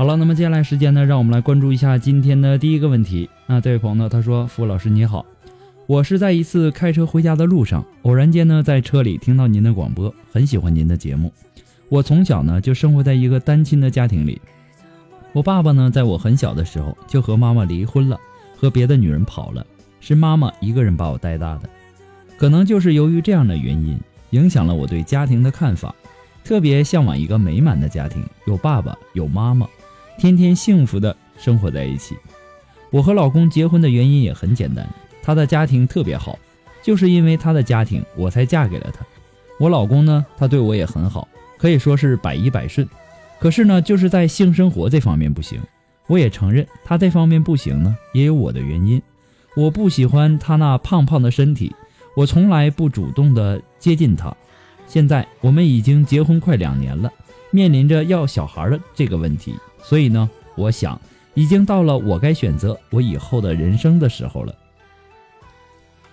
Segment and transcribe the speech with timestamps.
[0.00, 3.28] 好了，那么接下来时间呢，让我们来关注一下今天的第一个问题。
[3.46, 5.26] 那这位朋友呢，他说：“傅老师你好，
[5.86, 11.30] 我是在一次开车回家的路上，偶然间呢，在车里听到您的广播，很喜欢您的节目。
[11.90, 14.40] 我从小呢就生活在一个单亲的家庭里，
[15.34, 18.18] 我爸爸呢在我很小的时候就和妈妈离婚了，
[18.56, 19.66] 和别的女人跑了，
[20.00, 21.68] 是妈妈一个人把我带大的。
[22.38, 25.94] 可能就是由于这样的原因，影响了我对家庭的看法，
[26.42, 29.68] 特别向往一个美满的家庭，有爸爸，有妈妈。”
[30.20, 32.14] 天天幸福的生活在一起。
[32.90, 34.86] 我和老公结婚的原因也很简单，
[35.22, 36.38] 他的家庭特别好，
[36.82, 39.02] 就是因为他的家庭，我才嫁给了他。
[39.58, 41.26] 我老公呢，他对我也很好，
[41.56, 42.86] 可以说是百依百顺。
[43.38, 45.58] 可是呢，就是在性生活这方面不行。
[46.06, 49.00] 我也承认他这方面不行呢，也有我的原因。
[49.56, 51.74] 我不喜欢他那胖胖的身体，
[52.14, 54.36] 我从来不主动的接近他。
[54.86, 57.10] 现在我们已经结婚快两年了，
[57.50, 59.54] 面临着要小孩的这个问题。
[59.82, 61.00] 所以呢，我想
[61.34, 64.54] 已经到了我该选择我以后的人生的时候了。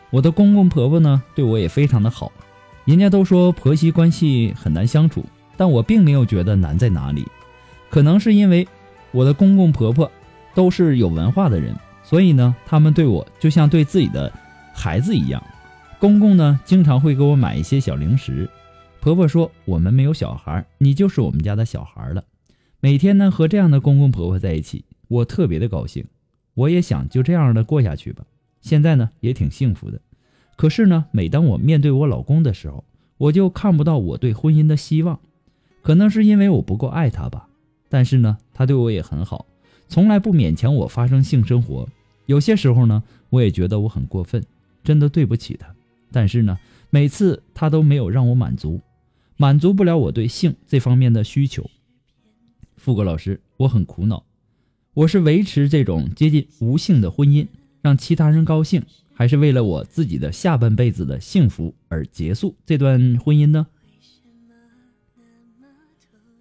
[0.09, 2.31] 我的公公婆婆呢，对我也非常的好。
[2.85, 5.25] 人家都说婆媳关系很难相处，
[5.57, 7.27] 但我并没有觉得难在哪里。
[7.89, 8.67] 可能是因为
[9.11, 10.09] 我的公公婆婆
[10.55, 14.31] 都是有文化的人，所以呢，他们对我就像对自己的
[14.73, 15.43] 孩子一样。
[15.99, 18.49] 公公呢，经常会给我买一些小零食。
[19.01, 22.23] 婆婆说：“我们没有小孩，你就是我们家的小孩了。”
[22.79, 26.05] 每天呢和这样的公公婆婆在一起，我特别的高兴，
[26.53, 28.25] 我也想就这样的过下去吧。
[28.61, 29.99] 现在呢也挺幸福的，
[30.55, 32.83] 可是呢，每当我面对我老公的时候，
[33.17, 35.19] 我就看不到我对婚姻的希望。
[35.81, 37.47] 可能是因为我不够爱他吧。
[37.89, 39.45] 但是呢，他对我也很好，
[39.87, 41.87] 从来不勉强我发生性生活。
[42.25, 44.43] 有些时候呢，我也觉得我很过分，
[44.83, 45.73] 真的对不起他。
[46.11, 46.59] 但是呢，
[46.89, 48.81] 每次他都没有让我满足，
[49.37, 51.69] 满足不了我对性这方面的需求。
[52.87, 54.23] 富国老师，我很苦恼，
[54.93, 57.45] 我是维持这种接近无性的婚姻，
[57.81, 58.81] 让其他人高兴，
[59.13, 63.67] 还是为了我自己的下半辈子的幸福而结束这段婚姻呢？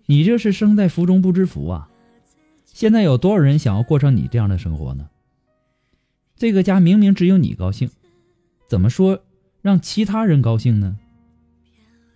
[0.06, 1.90] 你这是生在福中不知福啊！
[2.64, 5.10] 现在有多少人想要过上你这样的生活呢？
[6.36, 7.90] 这个家明明只有你高兴，
[8.68, 9.24] 怎么说
[9.62, 10.96] 让其他人高兴呢？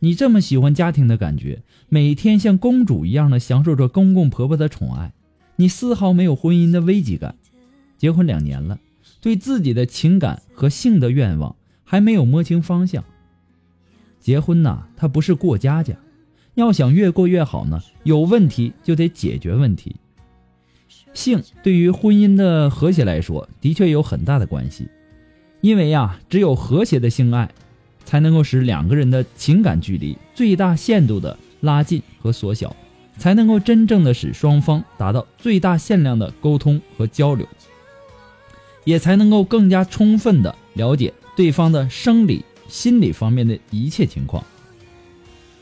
[0.02, 5.12] 你这么喜欢家庭的感觉，每天像公主一样的享受着公公婆婆的宠爱，
[5.56, 7.36] 你丝毫没有婚姻的危机感。
[7.98, 8.78] 结婚两年了，
[9.20, 11.54] 对自己的情感和性的愿望
[11.84, 13.04] 还没有摸清方向。
[14.18, 15.96] 结婚呐，它不是过家家，
[16.54, 19.96] 要想越过越好呢，有问题就得解决问题。
[21.12, 24.88] 性对于婚姻的和谐来说，的确有很大的关系，
[25.60, 27.50] 因为呀，只有和谐的性爱。
[28.04, 32.74] 才能够使两个人的情感距离最大限度的拉近和缩小，
[33.18, 37.46] 才能够真正的使双方达到最大限量的沟通和交流，
[38.84, 44.44] 也才能够更加充分的了解对方的生理、心理方面的一切情况。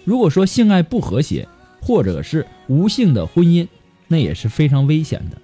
[0.05, 1.47] 如果说性爱不和谐，
[1.81, 3.69] 或者是无性的婚姻，
[4.07, 5.37] 那也是非常危险的。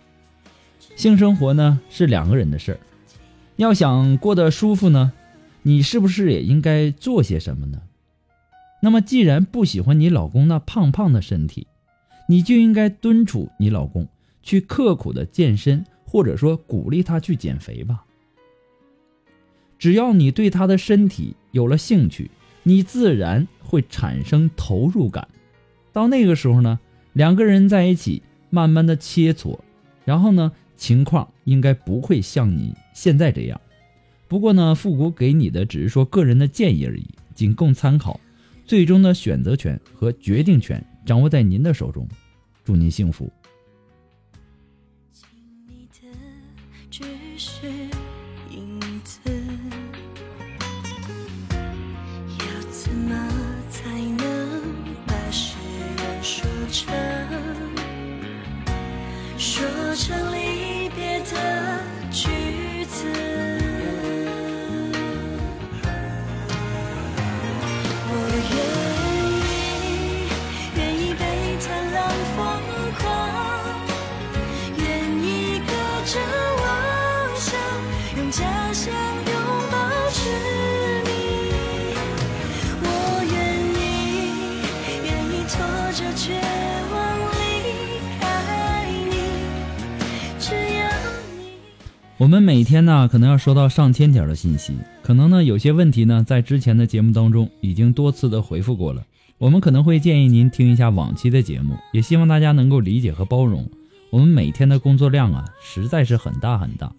[0.96, 2.78] 性生活呢是两个人的事儿，
[3.56, 5.12] 要想过得舒服呢，
[5.66, 7.80] 你是不是也应该做些什么呢？
[8.82, 11.66] 那么既然不喜欢你老公那胖胖的身体，
[12.28, 14.06] 你就应该敦促你老公
[14.42, 18.04] 去刻苦的健身，或者说鼓励他去减肥吧。
[19.78, 22.30] 只要你对他的身体有了兴趣，
[22.62, 25.26] 你自然会产生投入感。
[25.92, 26.78] 到那个时候呢，
[27.14, 29.58] 两个人在一起慢慢的切磋，
[30.04, 33.58] 然后呢，情况应该不会像你现在这样。
[34.34, 38.18] 不过呢，复古给你的只是说个人的建议而已，仅供参考，
[38.66, 42.04] 最终的选择权和决定权掌握在您的手中。
[42.64, 43.30] 祝您幸福。
[45.12, 45.28] 请
[45.68, 46.08] 你的
[46.90, 47.04] 只
[47.38, 47.68] 是
[92.16, 94.72] 我们每天呢，可能要收到上千条的信息，
[95.02, 99.04] 可能呢有些问题呢，在之前的节目当中已经多次的回复过了。
[99.36, 103.68] 我们可能会建议您听一下往期的节目，也希望大家能够理解和包容。
[104.10, 106.92] 我们每天的工作量啊，实在是很大很大，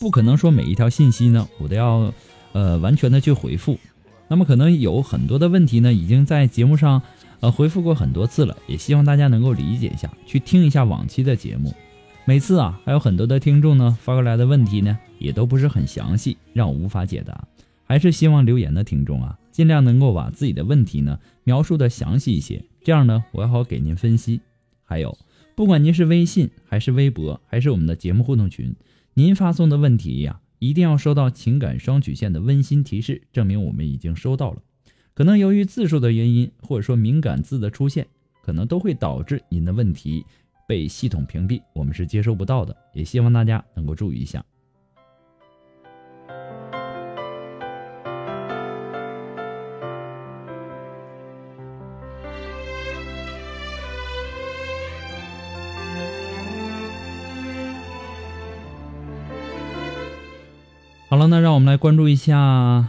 [0.00, 2.10] 不可能说每一条信息呢，我都要
[2.52, 3.78] 呃完全的去回复。
[4.26, 7.02] 那么可能有很多的问题呢，已经在节目上
[7.40, 11.74] 呃回复过很多次了，也希望大家能够理解一下，去听一下往期的节目。
[12.24, 17.48] 每次啊，还有很多的听众呢发过来的问题呢，也都不是很详细，让我无法解答。
[17.84, 24.40] 还是希望留言的听众啊，尽量能够把自己的问题呢描述的详细一些，这样呢，我好给您分析。
[24.84, 25.18] 还有，
[25.56, 28.72] 不管您是微信还是微博，还是我们的节目互动群，
[29.14, 34.62] 您发送的问题呀，一定要收到情感双曲线的温馨提示，证明我们已经收到了。
[35.12, 38.06] 可能由于字数的原因，或者说敏感字的出现，
[38.42, 40.24] 可能都会导致您的问题
[40.66, 42.76] 被系统屏蔽，我们是接收不到的。
[42.92, 44.44] 也希望大家能够注意一下。
[61.08, 62.88] 好了，那让我们来关注一下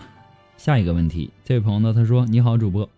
[0.56, 1.30] 下一个问题。
[1.44, 2.90] 这位朋友呢，他说：“你好，主播，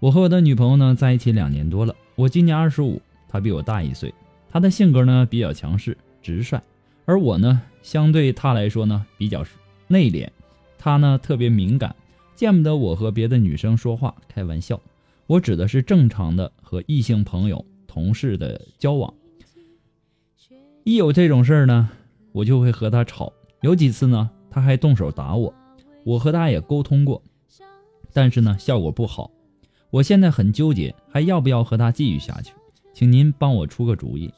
[0.00, 4.12] 我和我的女朋友呢在一起两年多了，我今年二十五，她比我大一岁。
[4.52, 6.60] 她的性格呢比较强势、直率，
[7.06, 9.44] 而我呢相对她来说呢比较
[9.88, 10.28] 内敛。
[10.78, 11.96] 她呢特别敏感，
[12.36, 14.80] 见不得我和别的女生说话、开玩笑。
[15.26, 19.12] 我指的是正常的和异性朋友、同事的交往。
[20.84, 21.88] 一有这种事儿呢，
[22.32, 23.32] 我就会和她吵。
[23.62, 25.54] 有几次呢。”他还动手打我，
[26.04, 27.22] 我和他也沟通过，
[28.12, 29.30] 但是呢效果不好。
[29.88, 32.52] 我现在很纠结，还要不要和他继续下去？
[32.92, 34.30] 请您帮我出个主意。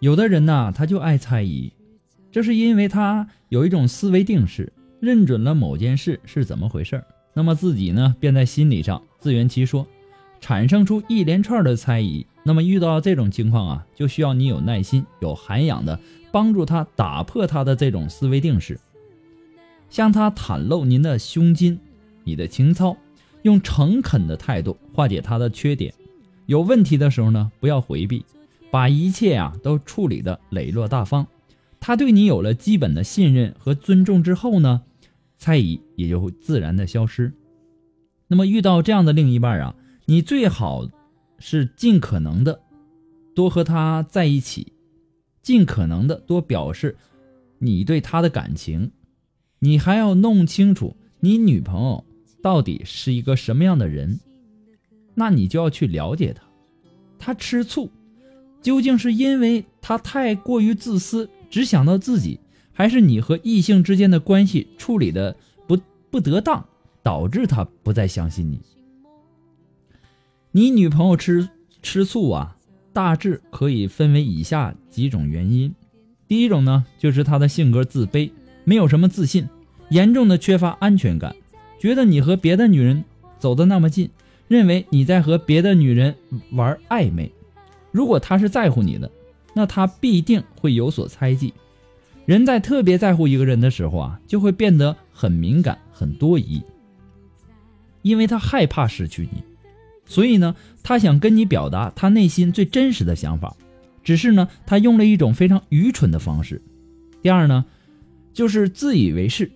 [0.00, 1.72] 有的人呐，他就爱猜疑，
[2.30, 7.02] 这是因为他有一种思维定式，认准了某件事是怎么回事
[7.34, 9.86] 那么自己呢便在心理上自圆其说，
[10.40, 12.26] 产生出一连串的猜疑。
[12.44, 15.98] 那么遇到这种情况啊，就需要你有耐心、有涵养的。
[16.30, 18.78] 帮助他打破他的这种思维定式，
[19.88, 21.80] 向他袒露您的胸襟、
[22.22, 22.94] 你的情操，
[23.42, 25.92] 用诚恳的态度化解他的缺点。
[26.44, 28.22] 有问题的时候呢，不要回避，
[28.70, 31.26] 把一切啊都处理的磊落大方。
[31.80, 34.82] 他对你有了基本的信任和尊重之后呢，
[35.36, 37.32] 猜疑也就会自然的消失。
[38.26, 39.74] 那么遇到这样的另一半啊，
[40.06, 40.88] 你最好
[41.38, 42.60] 是尽可能的
[43.34, 44.72] 多和他在一起。
[45.40, 46.94] 尽可能的多表示
[47.58, 48.90] 你对他的感情，
[49.60, 52.04] 你还要弄清楚你女朋友
[52.42, 54.20] 到底是一个什么样的人，
[55.14, 56.42] 那你就要去了解她。
[57.18, 57.90] 她吃醋，
[58.60, 62.40] 究竟是因为他太过于自私，只想到自己，
[62.72, 65.36] 还是你和异性之间的关系处理的
[65.66, 65.78] 不
[66.10, 66.66] 不得当，
[67.02, 68.60] 导致他不再相信你？
[70.50, 71.48] 你女朋友吃
[71.82, 72.56] 吃醋啊？
[72.92, 75.72] 大致可以分为以下几种原因。
[76.26, 78.30] 第一种呢，就是他的性格自卑，
[78.64, 79.48] 没有什么自信，
[79.90, 81.36] 严重的缺乏安全感。
[81.78, 83.04] 觉得你和别的女人
[83.38, 84.10] 走得那么近，
[84.48, 86.16] 认为你在和别的女人
[86.50, 87.30] 玩暧昧。
[87.90, 89.10] 如果他是在乎你的，
[89.54, 91.52] 那他必定会有所猜忌。
[92.26, 96.62] 人在特别在乎一个人的时候啊，就会变得很敏感、很多疑，
[98.02, 99.42] 因为他害怕失去你，
[100.04, 103.56] 所以呢，他想跟你表达他内心最真实的想法，
[104.04, 106.60] 只是呢，他用了一种非常愚蠢的方式。
[107.22, 107.64] 第二呢，
[108.34, 109.50] 就是自以为是，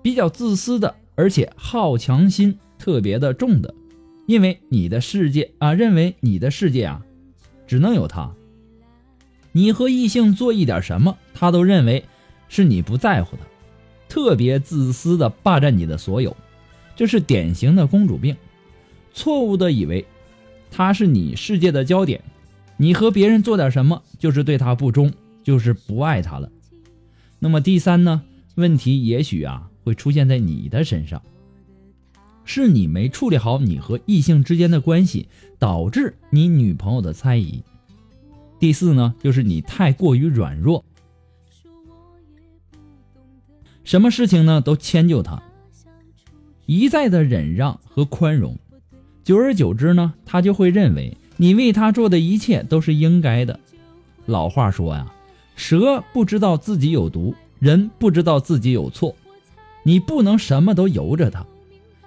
[0.00, 3.74] 比较自私的，而且好强心特别的重的，
[4.26, 7.02] 因为你的世界啊，认为你的世界啊，
[7.70, 8.34] 只能有他。
[9.52, 12.04] 你和异性做一点什么，他都认为
[12.48, 13.44] 是你不在乎他，
[14.08, 16.36] 特别自私的霸占你的所有，
[16.96, 18.36] 这是典型的公主病。
[19.14, 20.04] 错误的以为
[20.68, 22.20] 他是你世界的焦点，
[22.76, 25.12] 你和别人做点什么就是对他不忠，
[25.44, 26.50] 就是不爱他了。
[27.38, 28.22] 那么第三呢？
[28.56, 31.22] 问题也许啊会出现在你的身上，
[32.52, 35.28] 是你没处理好你和异性之间的关系，
[35.60, 37.62] 导致你女朋友的猜疑。
[38.58, 40.84] 第四呢，就是你太过于软弱，
[43.84, 45.40] 什么事情呢都迁就他，
[46.66, 48.58] 一再的忍让和宽容，
[49.22, 53.60] 久而久之呢，他就会认为你为他做的一切都是应该的。
[54.26, 55.14] 老话说呀，
[55.54, 59.14] 蛇不知道自己有毒，人不知道自己有错，
[59.84, 61.46] 你不能什么都由着他，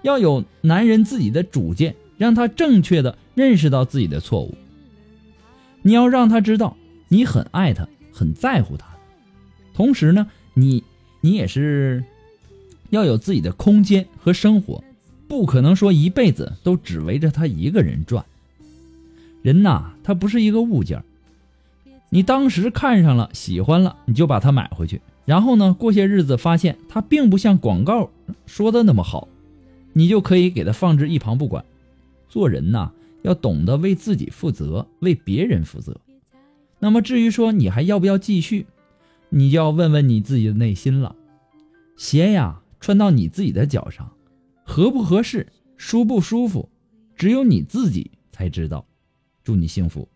[0.03, 4.55] 要有男人自己的主见，让他正确的认识到自己的错误。
[5.81, 8.85] 你要让他知道你很爱他，很在乎他，
[9.73, 10.83] 同时呢，你
[11.21, 12.03] 你也是
[12.89, 14.83] 要有自己的空间和生活，
[15.27, 18.23] 不可能说一辈子都只围着他一个人转。
[19.41, 21.03] 人呐，他不是一个物件
[22.09, 28.09] 你当时看上了，喜欢了，你就把它买回去，然后呢，过些日子发现它并不像广告
[28.45, 29.27] 说的那么好，
[29.93, 31.63] 你就可以给它放置一旁不管。
[32.27, 32.91] 做人呐。
[33.23, 35.97] 要懂得为自己负责，为别人负责。
[36.79, 38.65] 那么至于说你还要不要继续，
[39.29, 41.15] 你就要问问你自己的内心了。
[41.95, 44.11] 鞋呀，穿到你自己的脚上，
[44.65, 45.47] 合不合适，
[45.77, 46.67] 舒不舒服，
[47.15, 48.85] 只有你自己才知道。
[49.41, 50.09] 祝你幸福。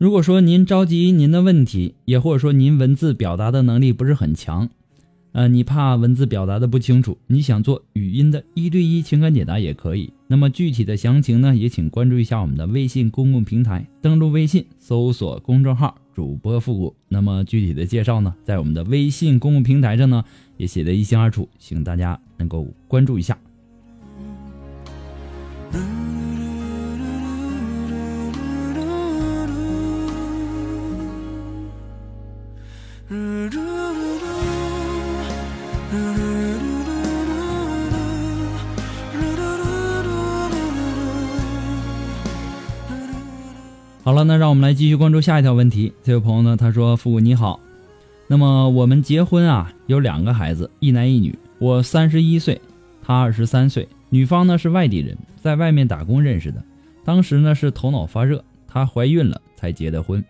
[0.00, 4.66] 如果说您着急您的问题，也或者说您文字表达的能力不是很强，
[5.32, 10.10] 呃，你怕文字表达的不清楚，你想做语音的一对一情感解答也可以。
[10.26, 16.96] 那么具体的详情呢，也请关注一下我们的微信公共平台，登录微信搜索公众号“主播复古”。
[17.06, 20.24] 那么具体的介绍呢，在我们的微信公共平台上呢，
[20.56, 23.38] 也写得一清二楚，请大家能够关注一下。
[44.02, 45.92] 好了，那让我们来继续关注下一条问题。
[46.02, 47.60] 这位朋友呢，他说：“父母你好，
[48.28, 51.38] 那么我们结婚啊，有两个孩子，一男一女。
[51.58, 52.58] 我三十一岁，
[53.02, 53.86] 他二十三岁。
[54.08, 56.64] 女方呢是外地人，在外面打工认识的。
[57.04, 60.24] 当时呢是头脑发热，她怀孕了才结的婚，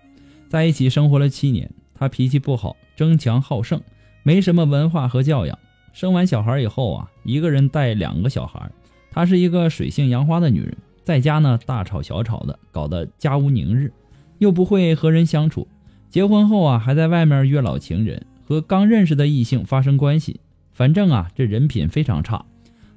[0.49, 1.71] 在一起生活了七年。
[1.95, 3.81] 她脾气不好，争强好胜，
[4.25, 5.57] 没什么文化和教养。
[5.93, 8.69] 生完小孩以后啊，一个人带两个小孩。
[9.12, 13.92] 她是一个水性杨花的女人。”在家呢，大吵小吵的，搞得家无宁日，
[14.38, 15.66] 又不会和人相处。
[16.09, 20.40] 结婚后啊，还在外面约老情人，和刚认识的异性发生关系。
[20.73, 22.45] 反正啊，这人品非常差。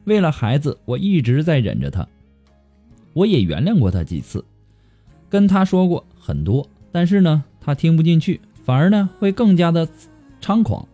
[0.04, 2.08] 为了孩子，我一直在忍着他。
[3.14, 4.44] 我也原谅过他几次，
[5.30, 9.88] 跟他说过很多，但是呢，他听不进去，反而呢会更加的
[10.42, 10.88] 猖狂。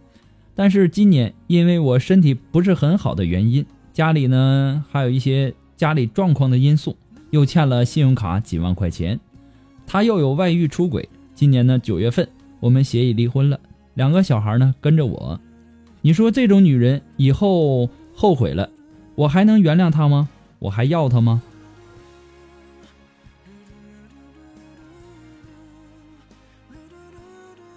[0.54, 5.54] 但是今年，因为我身体不是很好的原因，家里呢还有一些。
[5.80, 6.94] 家里状况的因素，
[7.30, 9.18] 又欠了信用卡几万块钱，
[9.88, 11.08] 他又有外遇出轨。
[11.34, 12.28] 今年呢九月份，
[12.60, 13.58] 我们协议离婚了，
[13.94, 15.40] 两个小孩呢跟着我。
[16.02, 18.70] 你说这种女人以后后悔了，
[19.16, 20.28] 我还能原谅她吗？
[20.60, 21.42] 我还要她吗？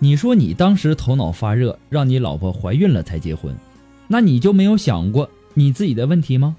[0.00, 3.54] 你说你当时头脑发热，让你老婆怀孕了才结婚，
[4.08, 6.56] 那你就没有想过你自己的问题吗？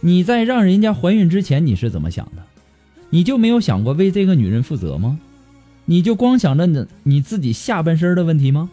[0.00, 2.42] 你在让人家怀孕之前你是怎么想的？
[3.10, 5.18] 你就没有想过为这个女人负责吗？
[5.86, 8.70] 你就光想着你你自己下半身的问题吗？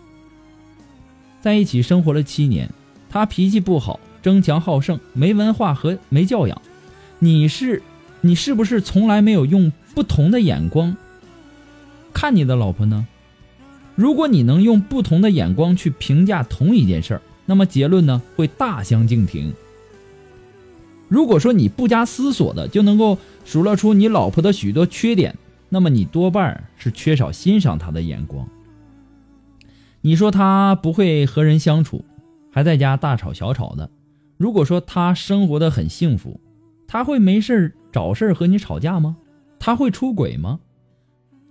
[1.41, 2.69] 在一起生活了七年，
[3.09, 6.61] 他脾气不好，争强好胜，没文化和没教养。
[7.19, 7.81] 你是
[8.21, 10.97] 你是不是从来没有用不同的眼光
[12.13, 13.07] 看你的老婆呢？
[13.95, 19.53] 如果你能用不同的眼光去评价同一件事儿，那么结论呢会大相径庭。
[21.15, 25.33] 如果说你不加思索的就能够数落出你老婆的许多缺点，
[25.69, 28.45] 那么你多半是缺少欣赏她的眼光。
[30.01, 32.03] 你说她不会和人相处，
[32.51, 33.89] 还在家大吵小吵的。
[34.35, 36.41] 如果说她生活的很幸福，
[36.85, 39.15] 她会没事找事和你吵架吗？
[39.57, 40.59] 她会出轨吗？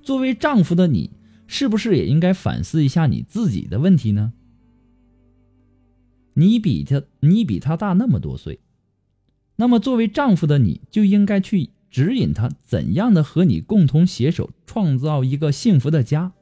[0.02, 1.10] 作为丈夫的你。
[1.46, 4.34] 是不是也应该反思一下你自己的问题呢？
[6.34, 8.60] 你比他，你比他大那么多岁，
[9.56, 16.32] 那么作为丈夫的你就应该去指引他怎样的和你共同携手创造一个幸福的家，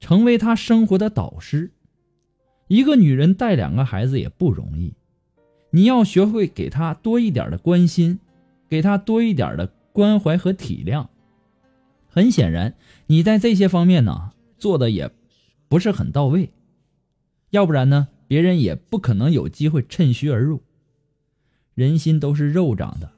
[0.00, 1.70] 成为他生活的导师。
[2.68, 4.94] 一个女人带两个孩子也不容易，
[5.70, 8.18] 你要学会给她多一点的关心，
[8.68, 11.06] 给她多一点的关怀和体谅。
[12.08, 12.74] 很显然，
[13.06, 15.08] 你在这些方面呢做的也
[15.68, 16.50] 不是很到位，
[17.50, 20.62] 要不然呢，别人也不可能有机会趁虚而入。
[21.76, 23.12] 人心都是肉长的，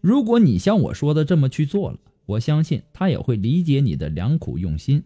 [0.00, 5.04] 如果你像我说的这么去做了，我相信他也会理解你的良苦用心。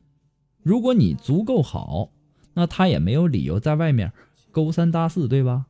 [0.62, 2.10] 如果你足够好，
[2.54, 4.12] 那他也没有理由在外面
[4.50, 5.66] 勾三搭四，对吧？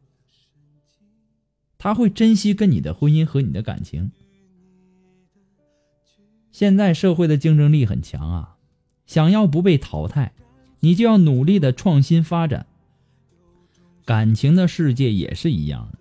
[1.79, 4.13] 他会珍惜跟你的婚姻和你的感情。
[6.53, 8.57] 现在社会的竞争力很强啊，
[9.07, 10.33] 想要不被淘汰，
[10.79, 12.67] 你就要努力的创新发展。
[14.05, 16.00] 感情的世界也是一样的。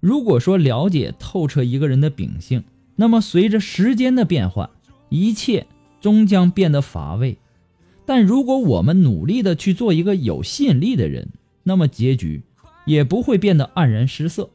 [0.00, 2.64] 如果说了解透彻一个人的秉性，
[2.96, 4.68] 那么随着时间的变换，
[5.08, 5.66] 一切
[6.00, 7.38] 终将变得乏味。
[8.04, 11.28] 但如果我们努力的去做一个有吸引力的人，
[11.62, 12.42] 那么结局
[12.84, 14.50] 也不会变得黯然失色。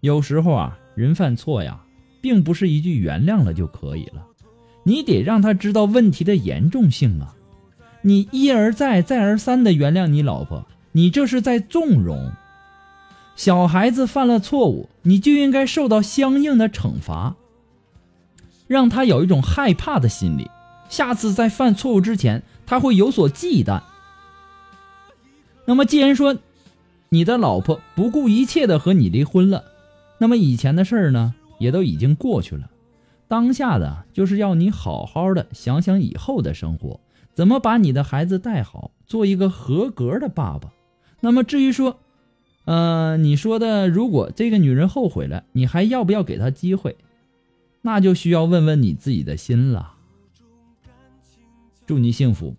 [0.00, 1.84] 有时候啊，人犯错呀。
[2.22, 4.24] 并不是一句原谅了就可以了，
[4.84, 7.34] 你得让他知道问题的严重性啊！
[8.02, 12.30] 你一而再、再而三的原谅你老婆，你这是在纵容。
[13.44, 17.34] 小孩子犯了错误，你就应该受到相应的惩罚，
[18.68, 20.48] 让他有一种害怕的心理，
[20.88, 23.82] 下次在犯错误之前，他会有所忌惮。
[25.64, 26.38] 那么，既然说
[27.08, 29.64] 你的老婆不顾一切的和你离婚了，
[30.18, 31.34] 那么以前的事儿呢？
[31.58, 32.70] 也都已经过去了，
[33.26, 37.00] 当下的就是要你好好的想想以后的生活，
[37.34, 40.70] 怎么把你的孩子带好，做一个合格的爸爸。
[41.18, 41.98] 那么至于说，
[42.64, 46.96] 呃，你说的如果这个女人后悔了，你还要不要给她机会？
[47.80, 49.94] 那就需要问问你自己的心了。
[51.84, 52.54] 祝你幸福。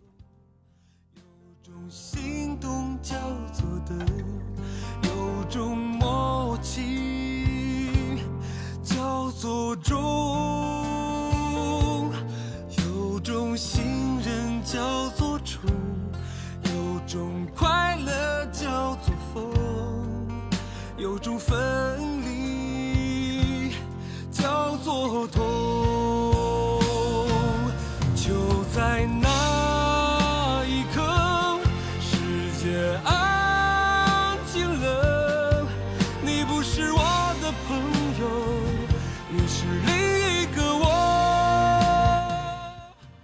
[5.04, 6.82] 有种默契，
[8.84, 10.23] 叫做中